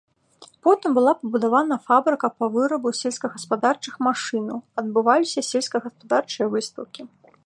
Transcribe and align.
Потым 0.67 0.93
была 0.97 1.11
пабудавана 1.19 1.77
фабрыка 1.89 2.29
па 2.43 2.49
вырабу 2.55 2.93
сельскагаспадарчых 3.01 3.99
машынаў, 4.07 4.57
адбываліся 4.83 5.45
сельскагаспадарчыя 5.51 6.47
выстаўкі. 6.55 7.01